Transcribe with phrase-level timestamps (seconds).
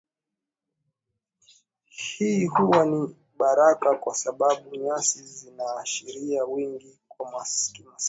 [1.85, 7.27] Hii huwa ni baraka kwa sababu nyasi zinaashiria wingi kwa
[7.73, 7.85] kimaasai